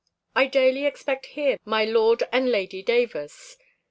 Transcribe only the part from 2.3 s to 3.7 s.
and Lady Davers.